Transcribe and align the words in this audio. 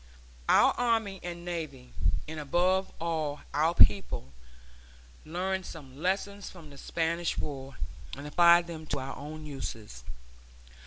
Our 0.49 0.71
army 0.79 1.19
and 1.21 1.45
navy, 1.45 1.93
and 2.27 2.39
above 2.39 2.91
all 2.99 3.41
our 3.53 3.75
people, 3.75 4.33
learned 5.25 5.63
some 5.67 5.95
lessons 6.01 6.49
from 6.49 6.71
the 6.71 6.77
Spanish 6.79 7.37
War, 7.37 7.75
and 8.17 8.25
applied 8.25 8.65
them 8.65 8.87
to 8.87 8.97
our 8.99 9.15
own 9.15 9.45
uses. 9.45 10.03